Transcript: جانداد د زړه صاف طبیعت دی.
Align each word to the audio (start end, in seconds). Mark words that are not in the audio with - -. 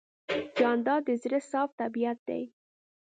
جانداد 0.57 1.01
د 1.07 1.09
زړه 1.23 1.39
صاف 1.51 1.69
طبیعت 1.81 2.19
دی. 2.29 2.43